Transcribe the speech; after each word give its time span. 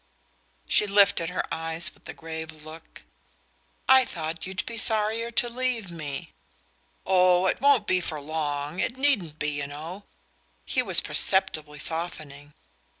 She 0.67 0.87
lifted 0.87 1.29
her 1.29 1.45
eyes 1.53 1.93
with 1.93 2.09
a 2.09 2.13
grave 2.15 2.65
look. 2.65 3.03
"I 3.87 4.03
thought 4.03 4.47
you'd 4.47 4.65
be 4.65 4.75
sorrier 4.75 5.29
to 5.29 5.47
leave 5.47 5.91
me." 5.91 6.31
"Oh, 7.05 7.45
it 7.45 7.61
won't 7.61 7.85
be 7.85 8.01
for 8.01 8.19
long 8.19 8.79
it 8.79 8.97
needn't 8.97 9.37
be, 9.37 9.49
you 9.51 9.67
know." 9.67 10.03
He 10.65 10.81
was 10.81 11.01
perceptibly 11.01 11.77
softening. 11.77 12.55